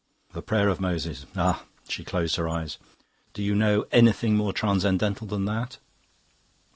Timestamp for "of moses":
0.67-1.27